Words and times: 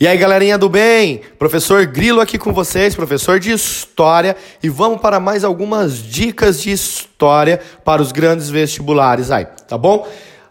E 0.00 0.06
aí, 0.06 0.16
galerinha 0.16 0.56
do 0.56 0.68
bem? 0.68 1.22
Professor 1.40 1.84
Grilo 1.84 2.20
aqui 2.20 2.38
com 2.38 2.52
vocês, 2.52 2.94
professor 2.94 3.40
de 3.40 3.50
História, 3.50 4.36
e 4.62 4.68
vamos 4.68 5.00
para 5.00 5.18
mais 5.18 5.42
algumas 5.42 6.00
dicas 6.00 6.62
de 6.62 6.70
História 6.70 7.60
para 7.84 8.00
os 8.00 8.12
grandes 8.12 8.48
vestibulares 8.48 9.32
aí, 9.32 9.44
tá 9.66 9.76
bom? 9.76 10.06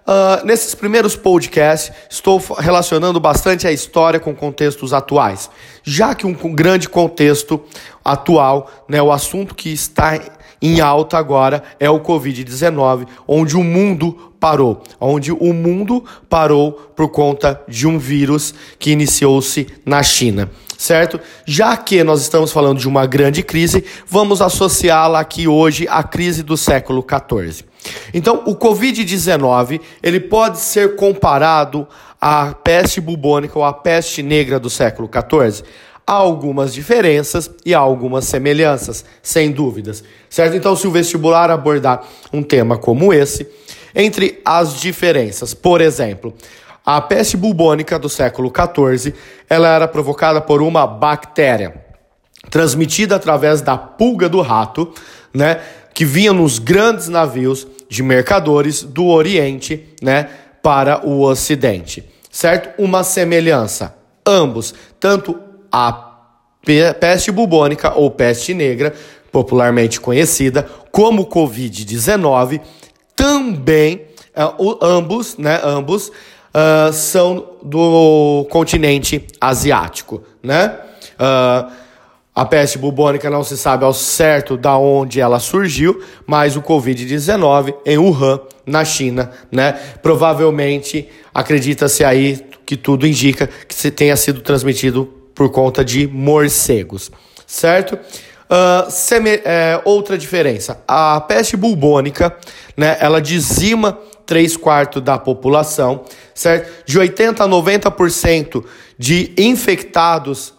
Uh, 0.05 0.46
nesses 0.46 0.75
primeiros 0.75 1.15
podcasts, 1.15 1.96
estou 2.10 2.39
relacionando 2.60 3.21
bastante 3.21 3.65
a 3.65 3.71
história 3.71 4.19
com 4.19 4.35
contextos 4.35 4.91
atuais, 4.91 5.49
já 5.81 6.13
que 6.13 6.27
um, 6.27 6.33
grande 6.53 6.89
contexto 6.89 7.63
atual, 8.03 8.69
né, 8.85 9.01
o 9.01 9.13
assunto 9.13 9.55
que 9.55 9.71
está 9.71 10.19
em 10.62 10.81
alta 10.81 11.17
agora 11.17 11.63
é 11.79 11.89
o 11.89 11.99
Covid-19, 11.99 13.07
onde 13.28 13.56
o 13.56 13.63
mundo 13.63 14.33
parou, 14.39 14.83
onde 14.99 15.31
o 15.31 15.53
mundo 15.53 16.03
parou 16.30 16.71
por 16.95 17.09
conta 17.09 17.62
de 17.67 17.88
um 17.88 17.98
vírus 17.98 18.53
que 18.80 18.91
iniciou-se 18.91 19.67
na 19.85 20.02
China. 20.03 20.49
Certo? 20.77 21.20
Já 21.43 21.75
que 21.75 22.03
nós 22.03 22.21
estamos 22.21 22.52
falando 22.52 22.77
de 22.77 22.88
uma 22.88 23.07
grande 23.07 23.41
crise, 23.41 23.83
vamos 24.05 24.43
associá-la 24.43 25.20
aqui 25.20 25.47
hoje 25.47 25.88
à 25.89 26.03
crise 26.03 26.43
do 26.43 26.55
século 26.55 27.03
XIV. 27.03 27.66
Então, 28.13 28.44
o 28.45 28.55
Covid-19 28.55 29.81
ele 30.03 30.19
pode 30.19 30.59
ser 30.59 30.95
comparado 30.95 31.88
à 32.21 32.53
peste 32.53 33.02
bubônica 33.02 33.58
ou 33.58 33.66
à 33.66 33.73
peste 33.73 34.21
negra 34.21 34.59
do 34.59 34.69
século 34.69 35.09
XIV. 35.11 35.63
Há 36.09 36.13
algumas 36.13 36.73
diferenças 36.73 37.52
e 37.66 37.75
há 37.75 37.79
algumas 37.79 38.23
semelhanças, 38.23 39.03
sem 39.21 39.52
dúvidas, 39.52 40.05
certo? 40.30 40.55
Então, 40.55 40.73
se 40.73 40.88
o 40.88 40.91
vestibular 40.91 41.52
abordar 41.52 42.02
um 42.31 42.41
tema 42.41 42.77
como 42.77 43.13
esse, 43.13 43.45
entre 43.93 44.39
as 44.45 44.80
diferenças, 44.80 45.53
por 45.53 45.81
exemplo, 45.81 46.33
a 46.85 47.02
peste 47.02 47.35
bubônica 47.35 47.99
do 47.99 48.07
século 48.07 48.49
XIV, 48.49 49.13
ela 49.49 49.67
era 49.67 49.85
provocada 49.85 50.39
por 50.39 50.61
uma 50.61 50.88
bactéria 50.88 51.83
transmitida 52.50 53.17
através 53.17 53.59
da 53.61 53.78
pulga 53.78 54.30
do 54.30 54.39
rato, 54.39 54.94
né, 55.33 55.59
que 55.94 56.05
vinha 56.05 56.31
nos 56.31 56.59
grandes 56.59 57.09
navios 57.09 57.67
de 57.89 58.02
mercadores 58.02 58.83
do 58.83 59.08
Oriente, 59.08 59.85
né, 60.02 60.30
para 60.63 61.05
o 61.05 61.23
Ocidente, 61.23 62.08
certo? 62.31 62.81
Uma 62.81 63.03
semelhança, 63.03 63.95
ambos, 64.25 64.73
tanto 65.00 65.38
a 65.71 66.07
peste 66.99 67.31
bubônica 67.31 67.93
ou 67.95 68.11
peste 68.11 68.53
negra, 68.53 68.93
popularmente 69.31 70.01
conhecida 70.01 70.67
como 70.91 71.27
Covid-19, 71.27 72.61
também 73.15 74.07
uh, 74.35 74.77
ambos, 74.81 75.38
né, 75.38 75.59
ambos 75.63 76.09
uh, 76.09 76.91
são 76.91 77.57
do 77.63 78.45
continente 78.49 79.25
asiático, 79.39 80.21
né? 80.41 80.77
Uh, 81.13 81.71
a 82.35 82.45
peste 82.45 82.77
bubônica 82.77 83.31
não 83.31 83.43
se 83.43 83.57
sabe 83.57 83.83
ao 83.83 83.93
certo 83.93 84.55
da 84.55 84.77
onde 84.77 85.19
ela 85.19 85.39
surgiu, 85.39 86.03
mas 86.27 86.55
o 86.55 86.61
Covid-19 86.61 87.73
em 87.83 87.97
Wuhan, 87.97 88.39
na 88.63 88.85
China, 88.85 89.31
né? 89.51 89.71
Provavelmente 90.03 91.09
acredita-se 91.33 92.03
aí 92.03 92.39
que 92.63 92.77
tudo 92.77 93.07
indica 93.07 93.47
que 93.47 93.89
tenha 93.89 94.15
sido 94.15 94.41
transmitido 94.41 95.16
por 95.38 95.52
conta 95.52 95.85
de 95.85 96.07
morcegos, 96.07 97.11
certo? 97.45 97.93
Uh, 97.93 98.89
é, 99.45 99.79
outra 99.85 100.17
diferença, 100.17 100.81
a 100.88 101.21
peste 101.21 101.55
bubônica, 101.55 102.35
né, 102.75 102.97
ela 102.99 103.21
dizima 103.21 103.99
3 104.25 104.57
quartos 104.57 105.02
da 105.02 105.19
população, 105.19 106.05
certo? 106.33 106.85
De 106.85 106.99
80% 106.99 107.39
a 107.41 107.47
90% 107.47 108.63
de 108.97 109.31
infectados 109.38 110.55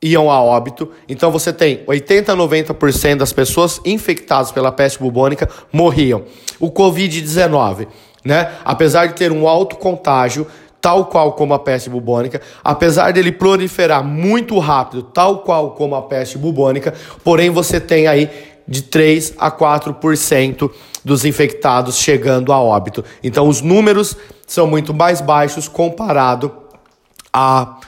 iam 0.00 0.30
a 0.30 0.40
óbito. 0.40 0.92
Então 1.08 1.30
você 1.30 1.52
tem 1.52 1.82
80 1.86 2.32
a 2.32 2.36
90% 2.36 3.16
das 3.16 3.32
pessoas 3.32 3.80
infectadas 3.84 4.52
pela 4.52 4.70
peste 4.70 5.00
bubônica 5.00 5.48
morriam. 5.72 6.24
O 6.60 6.70
COVID-19, 6.70 7.88
né? 8.24 8.52
Apesar 8.64 9.06
de 9.06 9.14
ter 9.14 9.32
um 9.32 9.48
alto 9.48 9.76
contágio, 9.76 10.46
tal 10.80 11.06
qual 11.06 11.32
como 11.32 11.54
a 11.54 11.58
peste 11.58 11.90
bubônica, 11.90 12.40
apesar 12.64 13.12
dele 13.12 13.32
proliferar 13.32 14.02
muito 14.02 14.58
rápido, 14.58 15.02
tal 15.02 15.40
qual 15.40 15.72
como 15.72 15.94
a 15.94 16.02
peste 16.02 16.38
bubônica, 16.38 16.94
porém 17.22 17.50
você 17.50 17.78
tem 17.78 18.06
aí 18.06 18.30
de 18.66 18.82
3 18.82 19.34
a 19.38 19.50
4% 19.50 20.70
dos 21.04 21.24
infectados 21.24 21.96
chegando 21.96 22.52
a 22.52 22.60
óbito. 22.60 23.04
Então 23.22 23.48
os 23.48 23.60
números 23.60 24.16
são 24.46 24.66
muito 24.66 24.94
mais 24.94 25.20
baixos 25.20 25.66
comparado 25.66 26.52
à 27.32 27.78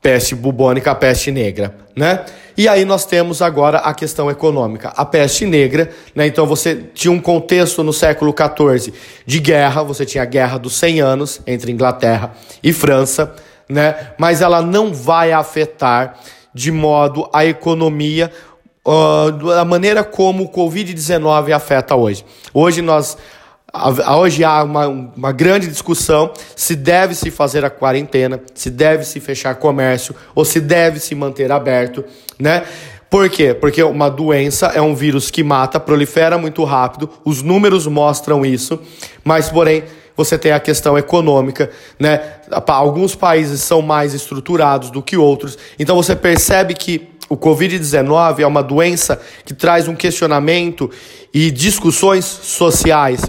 peste 0.00 0.34
bubônica, 0.34 0.90
a 0.90 0.94
peste 0.94 1.30
negra, 1.30 1.76
né? 1.96 2.24
E 2.60 2.68
aí 2.68 2.84
nós 2.84 3.06
temos 3.06 3.40
agora 3.40 3.78
a 3.78 3.94
questão 3.94 4.30
econômica. 4.30 4.92
A 4.94 5.02
peste 5.02 5.46
negra, 5.46 5.88
né? 6.14 6.26
Então 6.26 6.44
você 6.44 6.76
tinha 6.92 7.10
um 7.10 7.18
contexto 7.18 7.82
no 7.82 7.90
século 7.90 8.34
XIV 8.36 8.92
de 9.24 9.40
guerra, 9.40 9.82
você 9.82 10.04
tinha 10.04 10.24
a 10.24 10.26
Guerra 10.26 10.58
dos 10.58 10.74
100 10.74 11.00
Anos 11.00 11.40
entre 11.46 11.72
Inglaterra 11.72 12.34
e 12.62 12.70
França, 12.70 13.34
né? 13.66 14.10
Mas 14.18 14.42
ela 14.42 14.60
não 14.60 14.92
vai 14.92 15.32
afetar 15.32 16.20
de 16.52 16.70
modo 16.70 17.30
a 17.32 17.46
economia 17.46 18.30
uh, 18.86 19.32
da 19.32 19.64
maneira 19.64 20.04
como 20.04 20.44
o 20.44 20.52
Covid-19 20.52 21.52
afeta 21.52 21.96
hoje. 21.96 22.26
Hoje 22.52 22.82
nós 22.82 23.16
Hoje 23.72 24.42
há 24.42 24.64
uma, 24.64 24.88
uma 24.88 25.30
grande 25.30 25.68
discussão 25.68 26.32
se 26.56 26.74
deve 26.74 27.14
se 27.14 27.30
fazer 27.30 27.64
a 27.64 27.70
quarentena, 27.70 28.40
se 28.52 28.68
deve 28.68 29.04
se 29.04 29.20
fechar 29.20 29.54
comércio 29.54 30.14
ou 30.34 30.44
se 30.44 30.60
deve 30.60 30.98
se 30.98 31.14
manter 31.14 31.52
aberto, 31.52 32.04
né? 32.38 32.64
Por 33.08 33.28
quê? 33.28 33.54
Porque 33.54 33.82
uma 33.82 34.08
doença 34.08 34.66
é 34.66 34.80
um 34.80 34.94
vírus 34.94 35.30
que 35.30 35.44
mata, 35.44 35.78
prolifera 35.78 36.36
muito 36.36 36.64
rápido, 36.64 37.08
os 37.24 37.42
números 37.42 37.86
mostram 37.86 38.44
isso, 38.44 38.80
mas 39.24 39.48
porém 39.48 39.84
você 40.16 40.36
tem 40.36 40.52
a 40.52 40.60
questão 40.60 40.98
econômica, 40.98 41.70
né? 41.98 42.20
Alguns 42.66 43.14
países 43.14 43.60
são 43.60 43.80
mais 43.82 44.14
estruturados 44.14 44.90
do 44.90 45.00
que 45.00 45.16
outros, 45.16 45.56
então 45.78 45.94
você 45.94 46.16
percebe 46.16 46.74
que 46.74 47.08
o 47.28 47.36
Covid-19 47.36 48.40
é 48.40 48.46
uma 48.46 48.62
doença 48.62 49.20
que 49.44 49.54
traz 49.54 49.86
um 49.86 49.94
questionamento 49.94 50.90
e 51.32 51.52
discussões 51.52 52.24
sociais. 52.24 53.22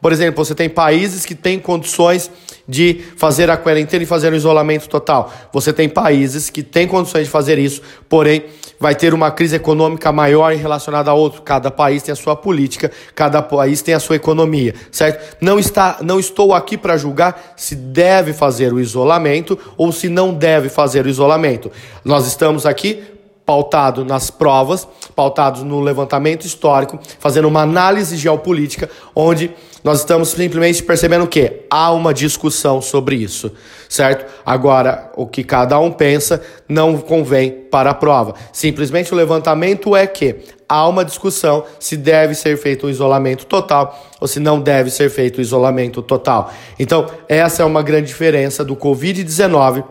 Por 0.00 0.12
exemplo, 0.12 0.44
você 0.44 0.54
tem 0.54 0.68
países 0.68 1.24
que 1.24 1.34
têm 1.34 1.58
condições 1.58 2.30
de 2.68 3.00
fazer 3.16 3.50
a 3.50 3.56
quarentena 3.56 4.02
e 4.02 4.06
fazer 4.06 4.32
o 4.32 4.36
isolamento 4.36 4.88
total. 4.88 5.32
Você 5.52 5.72
tem 5.72 5.88
países 5.88 6.50
que 6.50 6.62
têm 6.62 6.86
condições 6.86 7.24
de 7.24 7.30
fazer 7.30 7.58
isso, 7.58 7.80
porém 8.08 8.44
vai 8.78 8.94
ter 8.94 9.12
uma 9.12 9.30
crise 9.30 9.56
econômica 9.56 10.12
maior 10.12 10.52
relacionada 10.54 11.10
a 11.10 11.14
outro. 11.14 11.42
Cada 11.42 11.70
país 11.70 12.02
tem 12.02 12.12
a 12.12 12.16
sua 12.16 12.36
política, 12.36 12.90
cada 13.14 13.42
país 13.42 13.82
tem 13.82 13.94
a 13.94 14.00
sua 14.00 14.16
economia, 14.16 14.74
certo? 14.92 15.36
Não 15.40 15.58
está, 15.58 15.98
não 16.02 16.20
estou 16.20 16.52
aqui 16.52 16.76
para 16.76 16.96
julgar 16.96 17.54
se 17.56 17.74
deve 17.74 18.32
fazer 18.32 18.72
o 18.72 18.78
isolamento 18.78 19.58
ou 19.76 19.90
se 19.90 20.08
não 20.08 20.34
deve 20.34 20.68
fazer 20.68 21.06
o 21.06 21.08
isolamento. 21.08 21.72
Nós 22.04 22.26
estamos 22.26 22.66
aqui 22.66 23.02
pautado 23.48 24.04
nas 24.04 24.30
provas, 24.30 24.86
pautados 25.16 25.62
no 25.62 25.80
levantamento 25.80 26.44
histórico, 26.44 26.98
fazendo 27.18 27.48
uma 27.48 27.62
análise 27.62 28.14
geopolítica, 28.14 28.90
onde 29.16 29.50
nós 29.82 30.00
estamos 30.00 30.28
simplesmente 30.28 30.82
percebendo 30.82 31.26
que 31.26 31.62
há 31.70 31.90
uma 31.92 32.12
discussão 32.12 32.82
sobre 32.82 33.16
isso, 33.16 33.50
certo? 33.88 34.30
Agora, 34.44 35.10
o 35.16 35.26
que 35.26 35.42
cada 35.42 35.78
um 35.78 35.90
pensa 35.90 36.42
não 36.68 36.98
convém 36.98 37.50
para 37.50 37.88
a 37.88 37.94
prova. 37.94 38.34
Simplesmente 38.52 39.14
o 39.14 39.16
levantamento 39.16 39.96
é 39.96 40.06
que 40.06 40.36
há 40.68 40.86
uma 40.86 41.02
discussão 41.02 41.64
se 41.80 41.96
deve 41.96 42.34
ser 42.34 42.58
feito 42.58 42.86
o 42.86 42.90
isolamento 42.90 43.46
total 43.46 43.98
ou 44.20 44.28
se 44.28 44.38
não 44.38 44.60
deve 44.60 44.90
ser 44.90 45.08
feito 45.08 45.38
o 45.38 45.40
isolamento 45.40 46.02
total. 46.02 46.52
Então, 46.78 47.06
essa 47.26 47.62
é 47.62 47.64
uma 47.64 47.82
grande 47.82 48.08
diferença 48.08 48.62
do 48.62 48.76
Covid-19 48.76 49.84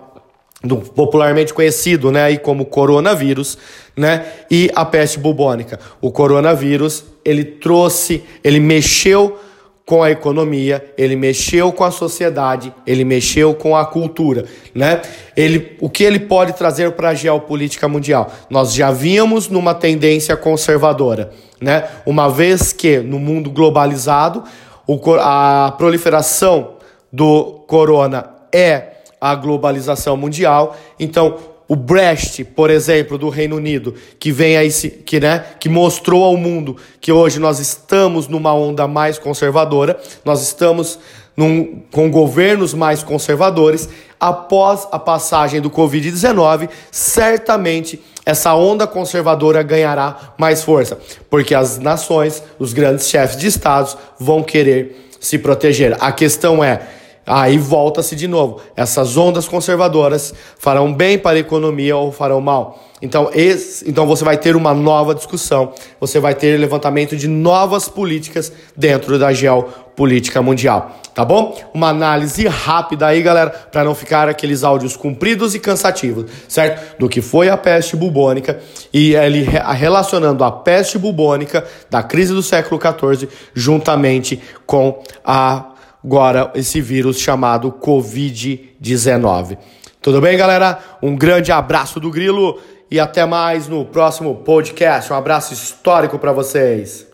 do 0.68 0.78
popularmente 0.78 1.54
conhecido, 1.54 2.12
né, 2.12 2.24
aí 2.24 2.38
como 2.38 2.66
coronavírus, 2.66 3.58
né, 3.96 4.26
e 4.52 4.70
a 4.76 4.86
peste 4.86 5.18
bubônica. 5.20 5.80
O 6.02 6.12
coronavírus, 6.12 7.04
ele 7.24 7.44
trouxe, 7.44 8.24
ele 8.44 8.60
mexeu 8.60 9.40
com 9.88 10.04
a 10.04 10.12
economia, 10.12 10.86
ele 10.98 11.16
mexeu 11.16 11.72
com 11.72 11.86
a 11.86 11.90
sociedade, 11.90 12.74
ele 12.86 13.06
mexeu 13.06 13.54
com 13.54 13.74
a 13.74 13.86
cultura, 13.86 14.44
né? 14.76 15.02
Ele, 15.36 15.78
o 15.80 15.90
que 15.90 16.04
ele 16.04 16.20
pode 16.20 16.52
trazer 16.52 16.92
para 16.92 17.10
a 17.10 17.14
geopolítica 17.14 17.88
mundial? 17.88 18.30
Nós 18.50 18.74
já 18.74 18.92
víamos 18.92 19.48
numa 19.48 19.74
tendência 19.74 20.36
conservadora, 20.36 21.32
né? 21.62 21.88
Uma 22.06 22.30
vez 22.30 22.74
que 22.74 22.98
no 22.98 23.18
mundo 23.18 23.50
globalizado, 23.50 24.44
o, 24.86 25.00
a 25.22 25.74
proliferação 25.78 26.74
do 27.10 27.64
corona 27.66 28.30
é 28.54 28.97
a 29.20 29.36
globalização 29.36 30.16
mundial. 30.16 30.76
Então, 31.00 31.38
o 31.68 31.76
Brecht, 31.76 32.44
por 32.46 32.70
exemplo, 32.70 33.18
do 33.18 33.30
Reino 33.30 33.58
Unido, 33.58 33.94
que 34.20 34.32
vem 34.32 34.56
aí 34.56 34.72
que, 34.72 35.20
né, 35.20 35.44
que 35.60 35.68
mostrou 35.68 36.24
ao 36.24 36.38
mundo 36.38 36.78
que 37.02 37.12
hoje 37.12 37.40
nós 37.40 37.60
estamos 37.60 38.28
numa 38.28 38.54
onda 38.54 38.88
mais 38.88 39.20
conservadora, 39.20 40.00
nós 40.24 40.42
estamos 40.42 40.98
num, 41.36 41.84
com 41.92 42.10
governos 42.10 42.74
mais 42.74 43.04
conservadores, 43.04 43.88
após 44.20 44.88
a 44.92 44.98
passagem 44.98 45.62
do 45.62 45.70
Covid-19, 45.70 46.70
certamente 46.90 48.02
essa 48.26 48.56
onda 48.56 48.88
conservadora 48.88 49.62
ganhará 49.62 50.34
mais 50.38 50.64
força, 50.64 50.98
porque 51.30 51.54
as 51.54 51.78
nações, 51.78 52.42
os 52.58 52.74
grandes 52.74 53.08
chefes 53.08 53.38
de 53.38 53.48
estados 53.48 53.96
vão 54.20 54.42
querer 54.42 55.10
se 55.20 55.38
proteger. 55.38 55.96
A 56.00 56.12
questão 56.12 56.64
é, 56.64 56.82
aí 57.28 57.58
volta-se 57.58 58.16
de 58.16 58.26
novo, 58.26 58.62
essas 58.74 59.18
ondas 59.18 59.50
conservadoras 59.50 60.34
farão 60.58 60.94
bem 60.94 61.20
para 61.20 61.36
a 61.36 61.40
economia 61.40 61.98
ou 61.98 62.10
farão 62.10 62.40
mal? 62.40 62.88
Então, 63.02 63.30
esse, 63.34 63.88
então 63.88 64.08
você 64.08 64.24
vai 64.24 64.38
ter 64.38 64.56
uma 64.56 64.74
nova 64.74 65.14
discussão, 65.14 65.74
você 66.00 66.20
vai 66.20 66.34
ter 66.34 66.58
levantamento 66.58 67.16
de 67.16 67.28
novas 67.28 67.88
políticas 67.88 68.52
dentro 68.76 69.20
da 69.20 69.32
geopolítica 69.32 70.42
mundial, 70.42 70.98
tá 71.14 71.24
bom? 71.24 71.56
Uma 71.76 71.90
análise 71.90 72.48
rápida 72.48 73.06
aí, 73.06 73.22
galera, 73.22 73.50
para 73.50 73.84
não 73.84 73.94
ficar 73.94 74.28
aqueles 74.28 74.64
áudios 74.64 74.96
compridos 74.96 75.54
e 75.54 75.60
cansativos, 75.60 76.32
certo? 76.48 76.98
Do 76.98 77.08
que 77.08 77.22
foi 77.22 77.50
a 77.50 77.58
peste 77.58 77.96
bubônica 77.96 78.60
e 78.92 79.14
ele 79.14 79.42
relacionando 79.44 80.44
a 80.44 80.52
peste 80.52 80.98
bubônica 80.98 81.64
da 81.92 82.02
crise 82.02 82.34
do 82.34 82.42
século 82.42 82.82
XIV 82.82 83.30
juntamente 83.54 84.42
com 84.66 85.04
a 85.24 85.74
agora 86.08 86.54
esse 86.56 86.80
vírus 86.80 87.20
chamado 87.20 87.70
COVID-19. 87.70 89.58
Tudo 90.02 90.22
bem, 90.22 90.38
galera? 90.38 90.80
Um 91.04 91.18
grande 91.18 91.52
abraço 91.52 92.00
do 92.00 92.10
Grilo 92.10 92.62
e 92.90 92.98
até 92.98 93.26
mais 93.26 93.68
no 93.68 93.84
próximo 93.84 94.36
podcast. 94.36 95.12
Um 95.12 95.18
abraço 95.18 95.54
histórico 95.54 96.18
para 96.18 96.32
vocês. 96.32 97.07